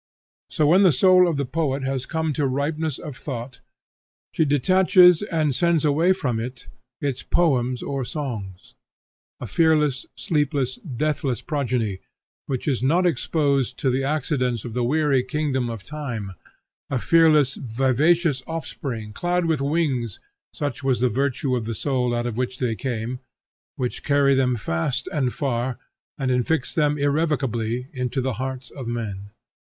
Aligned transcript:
So 0.49 0.65
when 0.65 0.81
the 0.81 0.91
soul 0.91 1.27
of 1.27 1.37
the 1.37 1.45
poet 1.45 1.83
has 1.83 2.07
come 2.07 2.33
to 2.33 2.47
ripeness 2.47 2.97
of 2.97 3.15
thought, 3.15 3.59
she 4.33 4.45
detaches 4.45 5.21
and 5.21 5.53
sends 5.53 5.85
away 5.85 6.11
from 6.11 6.39
it 6.39 6.67
its 7.01 7.21
poems 7.21 7.83
or 7.83 8.03
songs, 8.03 8.73
a 9.39 9.45
fearless, 9.45 10.07
sleepless, 10.15 10.77
deathless 10.77 11.43
progeny, 11.43 11.99
which 12.47 12.67
is 12.67 12.81
not 12.81 13.05
exposed 13.05 13.77
to 13.77 13.91
the 13.91 14.03
accidents 14.03 14.65
of 14.65 14.73
the 14.73 14.83
weary 14.83 15.21
kingdom 15.21 15.69
of 15.69 15.83
time; 15.83 16.33
a 16.89 16.97
fearless, 16.97 17.53
vivacious 17.53 18.41
offspring, 18.47 19.13
clad 19.13 19.45
with 19.45 19.61
wings 19.61 20.19
(such 20.51 20.83
was 20.83 20.99
the 21.01 21.09
virtue 21.09 21.55
of 21.55 21.65
the 21.65 21.75
soul 21.75 22.15
out 22.15 22.25
of 22.25 22.37
which 22.37 22.57
they 22.57 22.73
came) 22.73 23.19
which 23.75 24.03
carry 24.03 24.33
them 24.33 24.55
fast 24.55 25.07
and 25.13 25.31
far, 25.35 25.77
and 26.17 26.31
infix 26.31 26.73
them 26.73 26.97
irrecoverably 26.97 27.85
into 27.93 28.19
the 28.19 28.33
hearts 28.41 28.71
of 28.71 28.87
men. 28.87 29.29